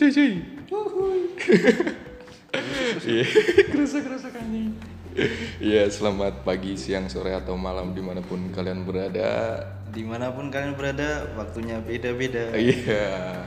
cuy 0.00 0.08
cuy 3.04 3.20
kerasa 3.68 4.00
kerasa 4.00 4.28
kami 4.32 4.72
Iya, 5.58 5.90
selamat 5.90 6.46
pagi, 6.46 6.78
siang, 6.78 7.10
sore, 7.10 7.34
atau 7.34 7.58
malam 7.58 7.92
di 7.92 7.98
mana 7.98 8.22
pun 8.22 8.46
kalian 8.54 8.86
berada. 8.86 9.58
Di 9.90 10.06
mana 10.06 10.30
pun 10.30 10.54
kalian 10.54 10.78
berada, 10.78 11.26
waktunya 11.34 11.82
beda-beda. 11.82 12.54
Iya, 12.54 13.42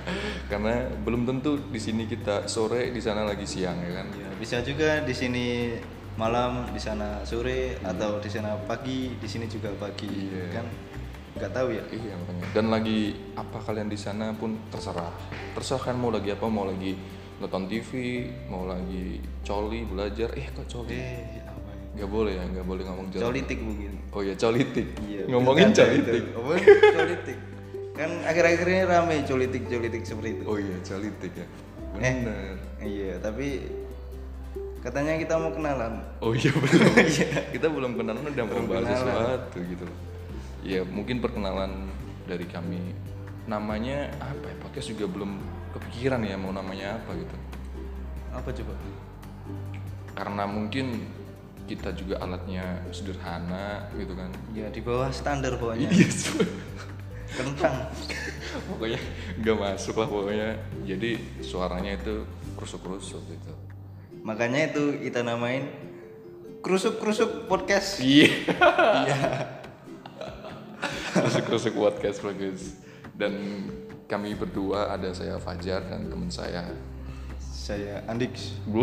karena 0.52 0.92
belum 1.08 1.24
tentu 1.24 1.55
di 1.71 1.80
sini 1.80 2.04
kita 2.04 2.52
sore, 2.52 2.92
di 2.92 3.00
sana 3.00 3.24
lagi 3.24 3.48
siang 3.48 3.80
ya 3.80 3.96
kan. 3.96 4.12
Ya, 4.12 4.28
bisa 4.36 4.60
juga 4.60 5.08
di 5.08 5.16
sini 5.16 5.80
malam, 6.20 6.68
di 6.68 6.84
sana 6.84 7.24
sore, 7.24 7.80
atau 7.80 8.20
di 8.20 8.28
sana 8.28 8.60
pagi, 8.68 9.16
di 9.16 9.26
sini 9.26 9.48
juga 9.48 9.72
pagi, 9.80 10.12
Iya. 10.12 10.60
kan? 10.60 10.68
Nggak 11.34 11.52
tahu 11.52 11.68
ya. 11.74 11.84
Iya 11.90 12.14
makanya. 12.22 12.44
Dan 12.54 12.66
lagi 12.70 13.00
apa 13.34 13.58
kalian 13.62 13.90
di 13.90 13.98
sana 13.98 14.34
pun 14.38 14.58
terserah. 14.70 15.14
Terserah 15.58 15.94
kan 15.94 15.96
mau 15.98 16.14
lagi 16.14 16.30
apa, 16.30 16.46
mau 16.46 16.66
lagi 16.70 16.94
nonton 17.41 17.66
TV, 17.66 17.90
mau 18.46 18.70
lagi 18.70 19.18
coli 19.41 19.82
belajar. 19.90 20.30
Eh 20.38 20.48
kok 20.54 20.70
coli? 20.70 20.94
Eh, 20.94 21.41
apa 21.41 21.70
ya? 21.74 21.84
Nggak 21.98 22.10
boleh 22.10 22.34
ya, 22.38 22.44
nggak 22.54 22.66
boleh 22.70 22.84
ngomong 22.86 23.08
jalan. 23.10 23.24
Colitik 23.34 23.60
mungkin. 23.66 23.91
Oh 24.14 24.22
iya 24.22 24.36
colitik. 24.38 24.88
Iya. 25.02 25.24
Ngomongin 25.30 25.70
colitik. 25.74 26.24
Apa? 26.38 26.54
colitik. 26.94 27.38
Kan 27.94 28.10
akhir-akhir 28.26 28.68
ini 28.70 28.84
rame 28.90 29.16
colitik-colitik 29.26 30.02
seperti 30.05 30.30
itu. 30.38 30.44
Oh 30.46 30.58
iya 30.58 30.77
colitik 30.86 31.34
ya. 31.34 31.48
Eh. 32.02 32.16
Bener. 32.26 32.55
Iya, 32.82 33.13
tapi 33.22 33.62
katanya 34.82 35.13
kita 35.18 35.34
mau 35.38 35.50
kenalan. 35.54 36.02
Oh 36.22 36.34
iya 36.34 36.50
benar. 36.54 36.90
Kita 37.54 37.68
belum 37.70 37.94
kenalan 37.96 38.22
udah 38.22 38.46
mau 38.46 38.54
Belum 38.54 38.66
bahas 38.70 38.98
sesuatu 38.98 39.58
gitu 39.62 39.86
loh. 39.86 39.98
Ya 40.63 40.88
mungkin 40.88 41.20
perkenalan 41.20 41.91
dari 42.23 42.48
kami. 42.48 42.95
Namanya 43.45 44.08
apa 44.23 44.48
ya? 44.48 44.55
Podcast 44.63 44.96
juga 44.96 45.12
belum 45.12 45.35
kepikiran 45.76 46.24
ya 46.24 46.40
mau 46.40 46.55
namanya 46.55 46.96
apa 47.04 47.12
gitu. 47.20 47.35
Apa 48.32 48.49
coba? 48.55 48.73
Karena 50.15 50.48
mungkin 50.48 51.04
kita 51.68 51.91
juga 51.96 52.20
alatnya 52.23 52.84
sederhana 52.96 53.91
gitu 53.99 54.15
kan. 54.15 54.32
Ya 54.55 54.71
di 54.71 54.79
bawah 54.79 55.12
standar 55.12 55.60
pokoknya. 55.60 55.91
Iya 55.91 56.07
semua. 56.07 56.48
Kentang. 57.34 57.76
pokoknya 58.71 58.99
nggak 59.43 59.57
masuk 59.60 59.95
lah 59.99 60.07
pokoknya. 60.07 60.49
Jadi 60.88 61.20
suaranya 61.43 61.99
itu 61.99 62.23
krusuk-krusuk 62.55 63.20
gitu. 63.27 63.54
Makanya 64.23 64.72
itu 64.72 65.03
kita 65.03 65.19
namain 65.28 65.68
krusuk-krusuk 66.63 67.51
podcast. 67.51 68.00
Iya. 68.00 68.31
Krusuk-krusuk 71.14 71.78
podcast 71.78 72.25
bagus. 72.25 72.74
Dan 73.14 73.38
kami 74.09 74.34
berdua 74.34 74.90
ada 74.90 75.14
saya 75.14 75.38
Fajar 75.38 75.86
dan 75.86 76.09
teman 76.09 76.34
saya 76.34 76.66
Saya 77.38 78.02
Andix. 78.09 78.58
Bu. 78.66 78.81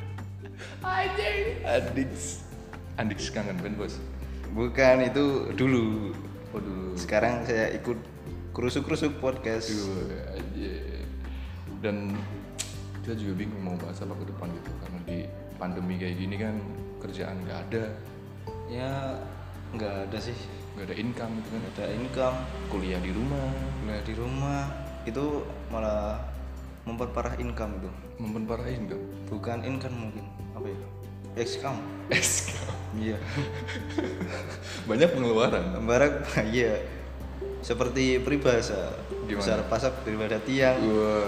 Anjing. 0.82 1.62
Andix. 1.62 2.42
Andix 2.98 3.30
kangen 3.30 3.54
band 3.62 3.78
bos. 3.78 3.94
Bukan 4.50 5.06
itu 5.06 5.54
dulu. 5.54 6.10
Oh 6.50 6.58
dulu. 6.58 6.98
Sekarang 6.98 7.46
saya 7.46 7.70
ikut 7.78 7.96
krusuk-krusuk 8.50 9.22
podcast. 9.22 9.70
Aduh, 9.70 10.34
anjing. 10.34 11.06
Dan 11.78 11.96
kita 13.06 13.14
juga 13.22 13.32
bingung 13.38 13.62
mau 13.62 13.78
bahas 13.78 14.02
apa 14.02 14.18
ke 14.18 14.26
depan 14.26 14.50
gitu 14.50 14.70
karena 14.82 14.98
di 15.06 15.18
pandemi 15.62 15.94
kayak 15.94 16.16
gini 16.18 16.34
kan 16.42 16.58
kerjaan 16.98 17.38
nggak 17.46 17.58
ada, 17.70 17.84
Ya 18.66 19.14
nggak 19.76 20.10
ada 20.10 20.18
sih. 20.18 20.34
Nggak 20.76 20.92
ada 20.92 20.96
income 21.00 21.30
gitu 21.40 21.48
kan. 21.48 21.62
Ada 21.72 21.84
income. 21.96 22.36
Kuliah 22.68 23.00
di 23.00 23.10
rumah, 23.10 23.48
Kuliah 23.80 24.02
di 24.04 24.14
rumah 24.14 24.60
itu 25.08 25.24
malah 25.72 26.20
memperparah 26.84 27.34
income 27.40 27.80
itu. 27.80 27.90
memperparahin 28.16 28.88
kan. 28.88 29.00
Bukan 29.28 29.58
income 29.64 29.96
mungkin. 29.96 30.24
Apa 30.52 30.68
ya? 30.68 30.78
Excome. 31.36 31.80
SK. 32.12 32.52
Iya. 32.96 33.16
Banyak 34.88 35.08
pengeluaran. 35.12 35.80
Barak 35.84 36.24
iya. 36.54 36.80
Seperti 37.60 38.20
peribahasa. 38.20 38.96
Gimana? 39.26 39.40
Besar 39.42 39.58
pasak 39.68 40.04
daripada 40.06 40.38
tiang. 40.44 40.80
Gua 40.80 41.24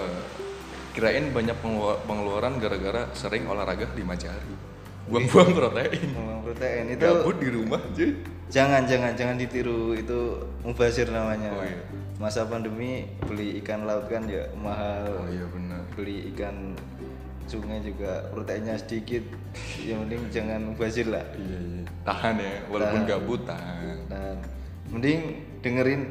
kirain 0.95 1.31
banyak 1.31 1.55
pengelu- 1.62 2.01
pengeluaran 2.11 2.59
gara-gara 2.59 3.06
sering 3.15 3.47
olahraga 3.47 3.87
lima 3.95 4.19
jari. 4.19 4.55
Buang-buang 5.09 5.51
protein. 5.53 6.01
Ngomong 6.13 6.41
protein 6.43 6.85
itu 6.89 7.01
Gabut 7.03 7.37
di 7.37 7.49
rumah 7.49 7.81
cuy. 7.91 8.11
jangan 8.49 8.83
jangan 8.83 9.13
jangan 9.13 9.37
ditiru 9.37 9.93
itu 9.93 10.19
mubazir 10.63 11.05
namanya 11.07 11.49
Oh, 11.51 11.61
iya. 11.61 11.81
masa 12.17 12.45
pandemi 12.45 13.05
beli 13.21 13.61
ikan 13.61 13.85
laut 13.85 14.05
kan 14.07 14.25
ya 14.25 14.41
mahal 14.55 15.05
Oh 15.19 15.29
iya 15.29 15.45
benar. 15.47 15.85
beli 15.93 16.33
ikan 16.33 16.73
sungai 17.45 17.81
juga 17.81 18.25
proteinnya 18.29 18.73
sedikit 18.75 19.21
yang 19.79 20.05
penting 20.05 20.23
jangan 20.31 20.61
mubazir 20.65 21.07
lah 21.07 21.25
Iya 21.33 21.59
iya. 21.59 21.83
Tahan 22.03 22.35
ya, 22.37 22.53
walaupun 22.67 23.01
Tahan. 23.01 23.11
gabut 23.11 23.41
tahan. 23.45 23.97
dan 24.09 24.37
mending 24.89 25.21
dengerin 25.61 26.03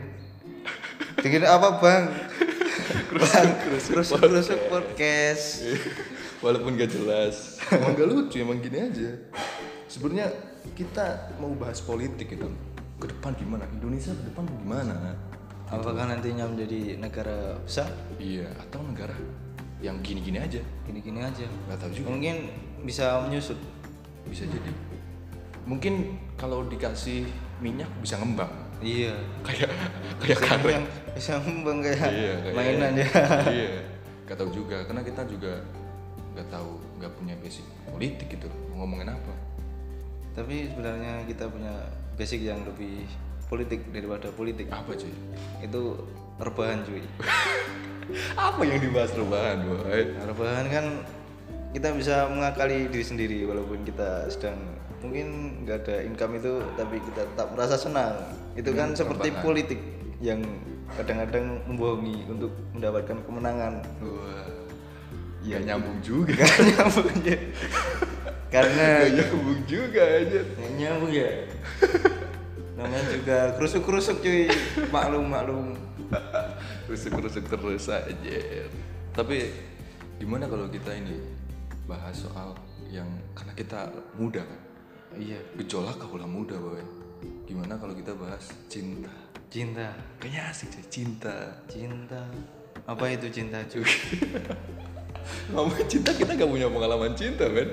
dengerin 1.17 1.45
apa 1.47 1.67
bang 1.77 2.03
bang 3.17 3.47
krusuk 3.65 4.61
podcast 4.69 5.65
walaupun 6.39 6.75
gak 6.75 6.89
jelas. 6.89 7.57
Emang 7.67 7.93
gak 7.93 8.07
lucu, 8.07 8.37
emang 8.37 8.57
gini 8.57 8.77
aja. 8.79 9.09
Sebenarnya 9.85 10.27
kita 10.73 11.33
mau 11.37 11.51
bahas 11.53 11.79
politik 11.79 12.29
gitu. 12.29 12.47
Ke 12.97 13.07
depan 13.07 13.33
gimana? 13.33 13.63
Indonesia 13.69 14.11
ke 14.11 14.23
depan 14.25 14.45
gimana? 14.57 15.15
apakah 15.67 16.07
nantinya 16.07 16.47
menjadi 16.47 16.95
negara 16.95 17.59
besar 17.59 17.91
Iya, 18.15 18.47
atau 18.55 18.79
negara 18.81 19.11
yang 19.83 19.99
gini-gini 19.99 20.39
aja. 20.39 20.63
gini-gini 20.87 21.19
aja 21.19 21.43
Gak 21.67 21.77
tahu 21.77 21.91
juga. 21.91 22.07
mungkin 22.09 22.35
bisa 22.81 23.19
menyusut 23.21 23.59
Bisa 24.25 24.47
jadi. 24.47 24.71
Mungkin 25.67 26.15
kalau 26.39 26.63
dikasih 26.65 27.27
minyak 27.59 27.91
bisa 27.99 28.15
ngembang. 28.15 28.47
iya 28.79 29.11
Kayak 29.43 29.75
kayak 30.23 30.39
karet. 30.39 30.71
yang 30.79 30.85
bisa 31.11 31.31
ngembang 31.43 31.77
kayak 31.83 31.99
iya, 32.15 32.33
kayak 32.39 32.55
mainan 32.55 32.93
ya 32.95 33.07
iya. 33.51 33.69
Gak 34.23 34.37
tahu 34.39 34.49
juga 34.55 34.87
karena 34.87 35.03
kita 35.03 35.21
juga 35.27 35.59
gak 36.37 36.53
tahu, 36.53 36.77
gak 37.01 37.11
punya 37.17 37.33
basic 37.41 37.65
politik 37.89 38.29
gitu. 38.29 38.47
Mau 38.71 38.85
ngomongin 38.85 39.09
apa? 39.11 39.33
tapi 40.37 40.69
sebenarnya 40.69 41.25
kita 41.25 41.49
punya 41.49 41.73
basic 42.13 42.45
yang 42.45 42.61
lebih 42.61 43.09
politik 43.49 43.81
daripada 43.89 44.29
politik 44.29 44.69
Apa 44.69 44.93
cuy? 44.93 45.09
itu 45.65 45.81
rebahan 46.37 46.85
cuy 46.85 47.01
Apa 48.39 48.61
yang 48.63 48.79
dibahas 48.79 49.11
rebahan, 49.17 49.67
boy? 49.67 49.99
Nah, 50.15 50.25
rebahan 50.31 50.65
kan 50.71 50.85
kita 51.75 51.91
bisa 51.91 52.29
mengakali 52.31 52.87
diri 52.87 53.03
sendiri 53.03 53.39
walaupun 53.43 53.83
kita 53.83 54.31
sedang 54.31 54.55
mungkin 55.03 55.59
nggak 55.67 55.77
ada 55.83 55.95
income 56.07 56.39
itu 56.39 56.63
tapi 56.79 57.03
kita 57.03 57.27
tetap 57.27 57.51
merasa 57.51 57.75
senang 57.75 58.15
itu 58.55 58.71
kan 58.71 58.95
seperti 58.95 59.29
rebahan. 59.29 59.43
politik 59.43 59.79
yang 60.23 60.39
kadang-kadang 60.95 61.59
membohongi 61.67 62.23
untuk 62.31 62.49
mendapatkan 62.71 63.19
kemenangan 63.27 63.73
Wah, 63.99 64.47
Gak 65.47 65.63
nyambung 65.63 65.97
juga. 66.03 66.43
Gak 66.43 66.59
nyambung 66.67 67.17
ya 67.23 67.37
karena 68.47 69.03
Gak 69.03 69.11
nyambung 69.27 69.61
juga 69.67 70.03
aja. 70.03 70.39
Nggak 70.39 70.73
nyambung 70.79 71.13
ya 71.13 71.29
namanya 72.77 73.09
juga 73.09 73.37
kerusuk-kerusuk 73.57 74.21
cuy 74.21 74.45
maklum 74.93 75.25
maklum 75.25 75.73
Rusuk-rusuk 76.85 77.49
terus 77.49 77.89
aja. 77.89 78.39
Tapi 79.11 79.49
gimana 80.21 80.45
kalau 80.45 80.69
kita 80.69 80.93
ini 80.93 81.17
bahas 81.89 82.15
soal 82.15 82.53
yang 82.87 83.09
karena 83.33 83.53
kita 83.57 83.89
muda 84.15 84.45
kan? 84.45 84.61
iya 85.17 85.41
Gejolak 85.59 85.99
kaulah 85.99 86.29
muda, 86.29 86.55
boy. 86.55 86.79
Gimana 87.49 87.75
kalau 87.75 87.97
kita 87.97 88.13
bahas 88.15 88.53
cinta? 88.71 89.11
cinta 89.49 89.91
Kayaknya 90.21 90.41
asik 90.51 90.69
sih 90.75 90.85
cinta. 90.87 91.35
cinta 91.67 92.19
apa 92.87 93.03
itu 93.11 93.27
cinta 93.27 93.59
cuy 93.67 93.83
Ngomongin 95.49 95.87
cinta 95.87 96.11
kita 96.11 96.31
gak 96.33 96.49
punya 96.49 96.67
pengalaman 96.67 97.11
cinta, 97.13 97.45
men. 97.47 97.69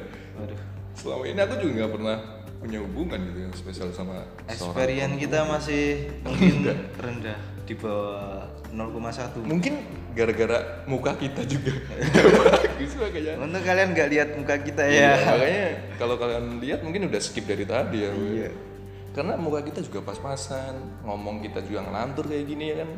Selama 0.94 1.26
ini 1.26 1.38
aku 1.42 1.54
juga 1.58 1.72
nggak 1.82 1.92
pernah 1.92 2.16
punya 2.62 2.78
hubungan 2.80 3.18
gitu 3.28 3.38
yang 3.44 3.52
spesial 3.52 3.88
sama. 3.90 4.24
Experience 4.46 5.14
kita 5.18 5.44
masih 5.44 5.84
mungkin 6.24 6.54
rendah 6.96 7.38
di 7.66 7.74
bawah 7.76 8.46
0,1. 8.72 9.42
Mungkin 9.44 9.74
gara-gara 10.14 10.86
muka 10.86 11.18
kita 11.18 11.42
juga 11.44 11.74
bagus 11.90 12.92
makanya. 13.02 13.32
Untuk 13.42 13.62
kalian 13.62 13.88
nggak 13.92 14.08
lihat 14.14 14.28
muka 14.38 14.54
kita 14.62 14.82
Iya, 14.86 15.12
ya. 15.12 15.12
makanya 15.28 15.66
kalau 15.98 16.14
kalian 16.16 16.44
lihat 16.62 16.80
mungkin 16.86 17.10
udah 17.10 17.20
skip 17.20 17.44
dari 17.44 17.66
tadi 17.66 18.06
ya. 18.06 18.10
Iya. 18.14 18.50
Karena 19.14 19.38
muka 19.38 19.62
kita 19.62 19.78
juga 19.78 20.02
pas-pasan, 20.02 21.04
ngomong 21.06 21.38
kita 21.38 21.62
juga 21.62 21.86
ngelantur 21.86 22.26
kayak 22.26 22.44
gini 22.48 22.64
ya 22.72 22.76
kan. 22.82 22.90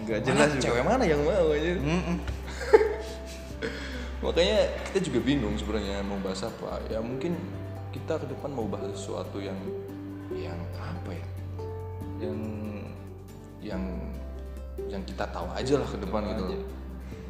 Nggak 0.00 0.18
Mana 0.22 0.26
jelas 0.32 0.48
juga. 0.54 0.62
Cewek 0.64 0.84
mana 0.86 1.04
yang 1.04 1.20
mau 1.22 1.46
aja. 1.50 1.72
Mm-mm. 1.76 2.16
Makanya 4.20 4.58
kita 4.86 4.98
juga 5.00 5.18
bingung 5.24 5.56
sebenarnya 5.56 6.04
mau 6.04 6.20
bahas 6.20 6.44
apa. 6.44 6.76
Ya 6.92 7.00
mungkin 7.00 7.36
kita 7.90 8.20
ke 8.20 8.26
depan 8.28 8.52
mau 8.52 8.68
bahas 8.68 8.92
sesuatu 8.92 9.40
yang 9.40 9.56
yang 10.30 10.58
apa 10.76 11.10
ya? 11.10 11.26
Yang 12.20 12.38
yang 13.60 13.82
yang 14.88 15.02
kita 15.04 15.24
tahu 15.28 15.48
aja 15.52 15.74
lah 15.76 15.88
ke 15.88 15.98
depan 16.00 16.22
gitu. 16.26 16.44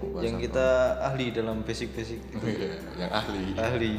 bahas 0.01 0.25
yang 0.25 0.37
apa? 0.39 0.45
kita 0.49 0.67
ahli 1.03 1.27
dalam 1.29 1.61
basic-basic 1.61 2.21
Iya, 2.41 2.73
yang 2.97 3.11
ahli 3.13 3.43
ahli 3.53 3.95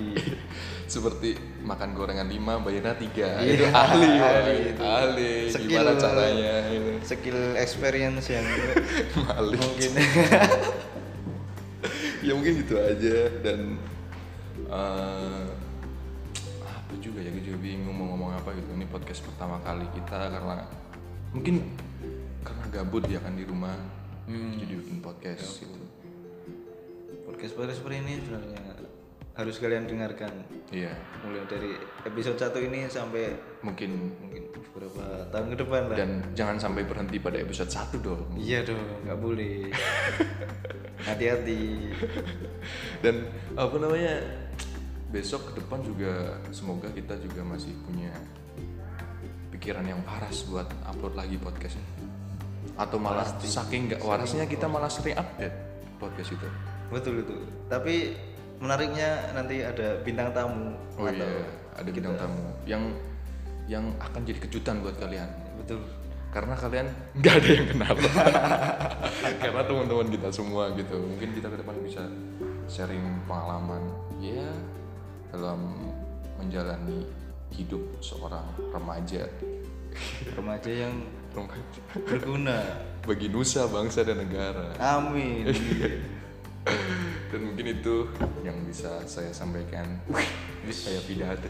seperti 0.93 1.37
makan 1.61 1.93
gorengan 1.93 2.25
lima 2.25 2.57
bayarnya 2.57 2.97
tiga 2.97 3.37
Iya, 3.37 3.53
itu 3.53 3.65
ahli 3.69 4.09
ahli 4.09 4.17
ahli, 4.17 4.55
itu. 4.73 4.81
ahli. 4.81 5.31
Skill- 5.51 5.69
gimana 5.69 5.91
caranya 6.01 6.53
itu 6.73 6.91
skill 7.05 7.39
experience 7.53 8.25
yang 8.33 8.45
mungkin 9.61 9.91
ya 12.21 12.31
mungkin 12.37 12.53
gitu 12.61 12.77
aja. 12.77 13.17
Dan 13.41 13.81
eh, 14.69 15.45
apa 16.61 16.93
juga 17.01 17.19
ya 17.21 17.29
gue 17.33 17.43
juga 17.43 17.59
bingung 17.59 17.95
mau 17.97 18.13
ngomong 18.13 18.31
apa 18.37 18.53
gitu. 18.55 18.69
Ini 18.77 18.85
podcast 18.89 19.21
pertama 19.25 19.57
kali 19.65 19.85
kita 19.97 20.29
karena 20.29 20.65
mungkin 21.33 21.65
karena 22.45 22.65
gabut 22.69 23.03
ya 23.09 23.19
kan 23.21 23.33
di 23.33 23.45
rumah. 23.45 23.75
Jadi 24.31 24.73
bikin 24.79 25.03
podcast 25.03 25.59
gitu. 25.59 25.79
Podcast 27.27 27.53
podcast 27.57 27.77
seperti 27.83 27.97
ini 27.99 28.13
sebenarnya 28.23 28.61
harus 29.31 29.55
kalian 29.57 29.87
dengarkan. 29.87 30.31
Iya. 30.71 30.91
Mulai 31.23 31.43
dari 31.47 31.71
episode 32.03 32.37
1 32.39 32.67
ini 32.67 32.79
sampai 32.91 33.31
mungkin. 33.63 34.11
mungkin 34.19 34.43
beberapa 34.71 35.03
tahun 35.31 35.47
ke 35.51 35.57
depan 35.67 35.81
lah. 35.91 35.97
Dan 35.99 36.11
jangan 36.35 36.57
sampai 36.59 36.83
berhenti 36.87 37.17
pada 37.19 37.39
episode 37.39 37.71
1 37.71 37.99
dong. 37.99 38.23
Iya 38.35 38.63
dong 38.67 38.83
nggak 39.07 39.19
boleh. 39.19 39.67
Hati-hati. 41.07 41.91
Dan 43.03 43.27
apa 43.55 43.75
namanya 43.79 44.13
besok 45.11 45.51
ke 45.51 45.59
depan 45.59 45.83
juga 45.83 46.39
semoga 46.55 46.87
kita 46.91 47.19
juga 47.19 47.43
masih 47.43 47.75
punya 47.83 48.15
pikiran 49.51 49.83
yang 49.83 49.99
waras 50.07 50.47
buat 50.47 50.71
upload 50.87 51.19
lagi 51.19 51.35
podcastnya 51.35 51.83
atau 52.79 52.95
malah 52.95 53.27
saking 53.43 53.91
nggak 53.91 54.01
warasnya 54.01 54.47
kita 54.47 54.71
malah 54.71 54.87
sering 54.87 55.19
update 55.19 55.53
podcast 55.99 56.31
itu. 56.31 56.47
Betul 56.87 57.27
itu 57.27 57.35
tapi 57.67 58.15
menariknya 58.61 59.33
nanti 59.33 59.65
ada 59.65 59.97
bintang 60.05 60.29
tamu 60.31 60.77
oh 61.01 61.09
iya 61.09 61.61
ada 61.75 61.89
bidang 61.89 62.15
tamu. 62.19 62.45
Yang 62.67 62.83
yang 63.69 63.85
akan 64.01 64.21
jadi 64.27 64.39
kejutan 64.43 64.83
buat 64.83 64.95
kalian. 64.99 65.29
Betul. 65.61 65.79
Karena 66.31 66.55
kalian 66.55 66.87
nggak 67.19 67.35
ada 67.43 67.49
yang 67.51 67.67
kenal. 67.67 67.95
Karena 69.43 69.61
teman-teman 69.67 70.07
kita 70.11 70.29
semua 70.31 70.71
gitu. 70.75 70.95
Mungkin 70.95 71.29
kita 71.35 71.47
ke 71.51 71.57
depan 71.59 71.75
bisa 71.83 72.03
sharing 72.71 73.03
pengalaman 73.27 73.83
ya 74.23 74.47
dalam 75.31 75.91
menjalani 76.39 77.03
hidup 77.51 77.83
seorang 77.99 78.47
remaja. 78.71 79.27
Remaja 80.35 80.71
yang 80.71 81.03
berguna. 82.07 82.63
Bagi 83.03 83.27
nusa 83.27 83.67
bangsa 83.67 84.07
dan 84.07 84.23
negara. 84.23 84.71
Amin 84.79 85.49
dan 87.31 87.41
mungkin 87.47 87.65
itu 87.79 88.11
yang 88.43 88.59
bisa 88.67 89.01
saya 89.07 89.31
sampaikan. 89.31 89.87
Kayak 90.67 91.03
pidato. 91.07 91.49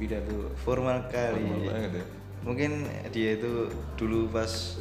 Pidato 0.00 0.36
formal 0.64 1.06
kali. 1.12 1.44
Formal 1.44 1.60
banget 1.68 1.92
ya. 2.00 2.04
Mungkin 2.40 2.88
dia 3.12 3.36
itu 3.36 3.68
dulu 4.00 4.32
pas 4.32 4.80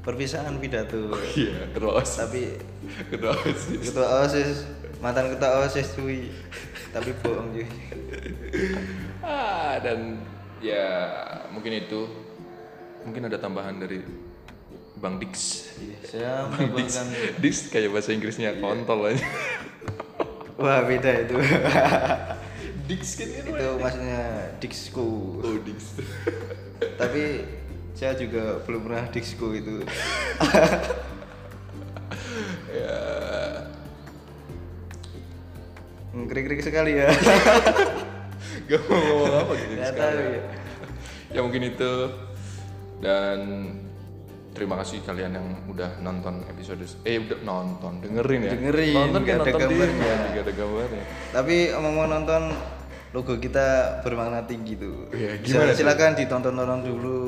perpisahan 0.00 0.56
pidato. 0.56 1.12
Iya 1.36 1.68
terus 1.76 2.10
tapi 2.16 2.56
terus 3.12 3.60
ketua 3.84 4.24
osis. 4.24 4.64
Mantan 5.04 5.36
ketua 5.36 5.68
osis 5.68 5.92
cuy. 5.92 6.32
Tapi 6.90 7.12
bohong 7.20 7.52
cuy. 7.52 7.68
Ah 9.20 9.76
dan 9.84 10.16
ya 10.64 11.12
mungkin 11.52 11.84
itu. 11.84 12.08
Mungkin 13.04 13.28
ada 13.28 13.36
tambahan 13.36 13.76
dari 13.84 14.00
Bang 14.96 15.20
Dix. 15.20 15.68
Iya, 15.76 15.98
saya 16.08 16.30
Bang 16.48 16.72
Dix, 16.72 16.96
Dix 17.36 17.54
kayak 17.68 17.92
bahasa 17.92 18.16
Inggrisnya 18.16 18.56
kontol 18.56 19.12
aja 19.12 19.20
wah 20.58 20.80
beda 20.86 21.10
itu. 21.26 21.36
Dix 22.88 23.16
kan 23.16 23.28
kan 23.32 23.44
itu 23.48 23.68
maksudnya 23.80 24.20
dixku 24.60 25.40
oh 25.40 25.56
Dix 25.64 25.96
tapi 27.00 27.48
saya 27.96 28.12
juga 28.18 28.60
belum 28.66 28.80
pernah 28.90 29.04
dixku 29.08 29.46
itu. 29.56 29.74
Ya. 32.74 32.98
Krik-krik 36.10 36.58
sekali 36.58 36.98
ya. 36.98 37.06
Gak 38.66 38.82
mau 38.90 38.98
ngomong 38.98 39.34
apa 39.46 39.52
gitu 39.54 39.74
sekarang. 39.78 39.94
tahu 39.94 40.18
ya. 40.18 40.42
ya 41.30 41.40
mungkin 41.46 41.62
itu. 41.70 41.94
Dan 42.98 43.38
terima 44.54 44.78
kasih 44.78 45.02
kalian 45.02 45.34
yang 45.34 45.46
udah 45.66 45.98
nonton 45.98 46.46
episode 46.46 46.78
eh 47.02 47.18
udah 47.18 47.38
nonton 47.42 47.98
dengerin 47.98 48.40
ya 48.40 48.52
Dengerin, 48.54 48.94
nonton 48.96 49.20
kan 49.20 49.26
nggak 49.26 49.36
ada 49.36 49.44
nonton 49.44 49.60
gambarnya. 49.60 50.14
di 50.14 50.28
nggak 50.30 50.42
ada 50.42 50.52
gambarnya 50.54 51.04
tapi 51.30 51.56
omong 51.72 51.94
nonton 52.08 52.42
logo 53.10 53.34
kita 53.36 53.66
bermakna 54.00 54.42
tinggi 54.42 54.74
tuh 54.74 55.06
Iya, 55.10 55.38
Bisa- 55.38 55.58
gimana 55.60 55.70
silakan 55.72 56.14
ditonton-tonton 56.14 56.80
dulu 56.82 57.18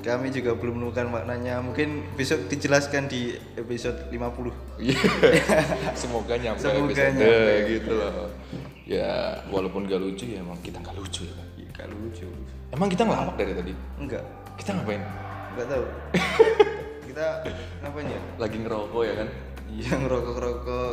kami 0.00 0.28
juga 0.28 0.52
belum 0.52 0.76
menemukan 0.78 1.08
maknanya 1.10 1.60
mungkin 1.60 2.04
besok 2.12 2.44
dijelaskan 2.46 3.08
di 3.08 3.32
episode 3.56 4.04
50 4.08 4.52
Iya. 4.76 5.00
Semoga 5.96 6.36
nyampe 6.36 6.60
Semoga 6.60 6.92
episode 6.92 7.16
nyampe. 7.16 7.54
gitu 7.70 7.92
loh. 7.94 8.28
Ya 8.84 9.08
walaupun 9.48 9.88
gak 9.88 9.96
lucu 9.96 10.28
ya 10.28 10.44
emang 10.44 10.60
kita 10.60 10.76
gak 10.78 10.92
lucu 10.92 11.24
ya. 11.24 11.32
kan? 11.32 11.48
Iya, 11.56 11.68
gak 11.74 11.88
lucu 11.88 12.28
Emang 12.68 12.88
kita 12.88 13.02
ngelawak 13.02 13.32
dari 13.32 13.52
tadi. 13.54 13.72
enggak 13.96 14.24
Kita 14.54 14.76
ngapain? 14.76 15.00
Enggak 15.54 15.68
tahu 15.68 15.84
kita 17.08 17.26
ngapain 17.80 18.06
ya 18.08 18.20
Lagi 18.36 18.56
ngerokok 18.58 19.02
ya 19.02 19.14
kan? 19.16 19.28
iya 19.68 19.92
ngerokok-rokok 19.96 20.92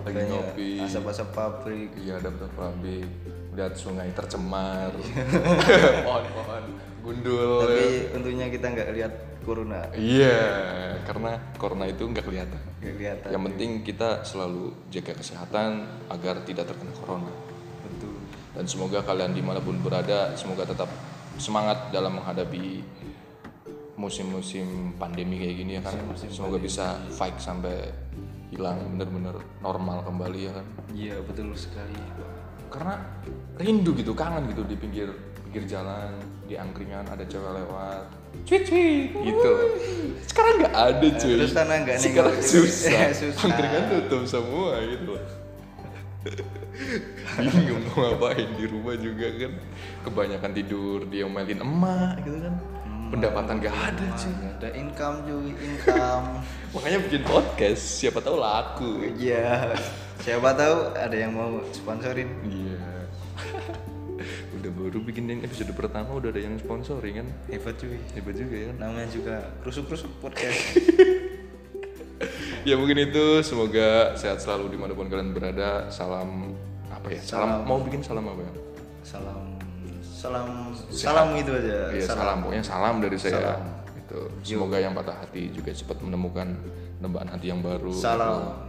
Lagi 0.00 0.14
Banyak 0.16 0.30
ngopi. 0.30 0.70
asap-asap 0.80 1.28
pabrik 1.30 1.90
Iya 1.96 2.12
ada 2.16 2.30
pabrik. 2.48 3.10
Lihat 3.50 3.74
sungai 3.74 4.06
tercemar. 4.10 4.94
Pohon-pohon 6.06 6.62
gundul. 7.00 7.64
tapi 7.64 7.86
untungnya 8.12 8.46
kita 8.46 8.66
nggak 8.68 8.88
lihat 8.92 9.12
corona 9.40 9.80
Iya, 9.90 10.38
karena 11.02 11.32
corona 11.56 11.84
itu 11.84 12.04
nggak 12.04 12.22
kelihatan. 12.22 12.60
nggak 12.78 12.94
kelihatan 12.94 13.28
Yang 13.32 13.42
penting 13.48 13.70
kita 13.82 14.08
selalu 14.22 14.62
jaga 14.88 15.12
kesehatan 15.14 15.70
agar 16.06 16.44
tidak 16.44 16.68
terkena 16.68 16.92
corona. 16.94 17.32
betul 17.82 18.14
dan 18.52 18.64
semoga 18.64 19.00
kalian 19.00 19.32
di 19.32 19.40
mana 19.40 19.58
pun 19.58 19.74
berada 19.76 20.34
semoga 20.34 20.62
tetap 20.62 20.86
semangat 21.36 21.88
dalam 21.88 22.14
menghadapi 22.14 22.84
musim-musim 24.00 24.96
pandemi 24.96 25.36
kayak 25.36 25.56
gini 25.60 25.72
ya 25.76 25.82
kan. 25.84 25.92
Semoga 26.16 26.56
bisa 26.56 26.96
fight 27.12 27.36
sampai 27.36 27.92
hilang 28.48 28.80
bener-bener 28.96 29.36
normal 29.60 30.00
kembali 30.08 30.40
ya 30.48 30.52
kan. 30.56 30.66
Iya 30.96 31.16
betul 31.20 31.52
sekali. 31.52 31.94
Karena 32.72 32.96
rindu 33.60 33.92
gitu 33.92 34.16
kangen 34.16 34.48
gitu 34.48 34.64
di 34.64 34.74
pinggir 34.80 35.12
pinggir 35.44 35.66
jalan 35.68 36.16
di 36.48 36.56
angkringan 36.56 37.04
ada 37.12 37.22
cewek 37.28 37.52
lewat. 37.52 38.08
Cuit 38.48 38.62
cuit 38.64 39.12
gitu. 39.12 39.52
Sekarang 40.24 40.54
nggak 40.64 40.74
ada 40.74 41.08
cuy. 41.20 41.34
terus 41.36 41.52
sana 41.52 41.74
nggak 41.84 41.98
sekarang 42.00 42.34
nengok. 42.40 42.48
susah. 42.48 43.10
Susah. 43.12 43.42
angkringan 43.44 43.82
tutup 43.92 44.22
semua 44.24 44.80
gitu. 44.88 45.14
Bingung 47.40 47.82
mau 47.90 48.12
ngapain 48.12 48.48
di 48.56 48.64
rumah 48.64 48.96
juga 48.96 49.26
kan. 49.36 49.52
Kebanyakan 50.06 50.50
tidur 50.56 50.98
dia 51.10 51.28
ngomelin 51.28 51.60
emak 51.60 52.24
gitu 52.24 52.38
kan 52.48 52.54
pendapatan 53.10 53.58
gak 53.58 53.74
ada 53.74 54.06
cuy. 54.14 54.30
Nggak 54.30 54.54
ada 54.62 54.68
income 54.78 55.16
cuy 55.26 55.50
income. 55.58 56.26
Makanya 56.78 56.98
bikin 57.02 57.22
podcast 57.26 57.82
siapa 57.98 58.22
tahu 58.22 58.38
laku. 58.38 58.90
Iya. 59.18 59.74
Siapa 60.22 60.54
tahu 60.54 60.94
ada 60.94 61.16
yang 61.18 61.34
mau 61.34 61.58
sponsorin. 61.74 62.30
Iya. 62.46 62.80
Udah 64.60 64.70
baru 64.70 64.98
bikin 65.02 65.26
yang 65.26 65.40
episode 65.40 65.72
pertama 65.72 66.12
udah 66.12 66.28
ada 66.28 66.44
yang 66.44 66.52
sponsori 66.60 67.16
kan? 67.16 67.24
Hebat 67.48 67.80
cuy. 67.80 67.96
Hebat 68.12 68.36
juga 68.36 68.56
ya. 68.68 68.70
Namanya 68.76 69.08
juga 69.10 69.34
rusuk-rusuk 69.66 70.22
podcast. 70.22 70.60
Ya 72.60 72.76
mungkin 72.76 73.00
itu. 73.00 73.40
Semoga 73.40 74.12
sehat 74.20 74.44
selalu 74.44 74.76
di 74.76 74.78
mana 74.78 74.92
pun 74.92 75.08
kalian 75.08 75.32
berada. 75.32 75.88
Salam 75.88 76.52
apa 76.92 77.08
ya? 77.08 77.16
Salam, 77.24 77.64
Salam. 77.64 77.64
mau 77.64 77.80
bikin 77.80 78.04
salam 78.04 78.28
apa 78.28 78.44
ya? 78.44 78.52
Salam 79.00 79.49
salam 80.20 80.48
salam 80.92 81.26
gitu 81.40 81.50
aja. 81.56 81.78
Iya 81.96 82.04
salam. 82.04 82.36
pokoknya 82.44 82.64
salam 82.64 82.94
dari 83.00 83.16
saya. 83.16 83.32
Salam. 83.40 83.62
itu 83.96 84.20
semoga 84.42 84.76
yang 84.76 84.92
patah 84.92 85.16
hati 85.22 85.48
juga 85.54 85.70
cepat 85.72 86.02
menemukan 86.02 86.50
dambaan 87.00 87.30
hati 87.30 87.46
yang 87.48 87.62
baru 87.62 87.94
Salam. 87.94 88.68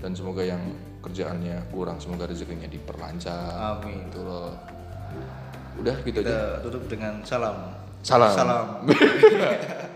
dan 0.00 0.14
semoga 0.14 0.46
yang 0.46 0.62
kerjaannya 1.02 1.58
kurang 1.74 1.98
semoga 1.98 2.30
rezekinya 2.30 2.70
diperlancar 2.70 3.76
Amin. 3.76 4.08
gitu 4.08 4.24
loh. 4.24 4.54
Udah 5.76 5.96
gitu 6.06 6.22
aja. 6.22 6.28
kita 6.30 6.40
tutup 6.64 6.82
dengan 6.88 7.20
salam. 7.26 7.76
Salam. 8.00 8.32
Salam 8.32 8.66